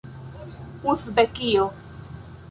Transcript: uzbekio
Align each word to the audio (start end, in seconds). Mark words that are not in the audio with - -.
uzbekio 0.91 1.65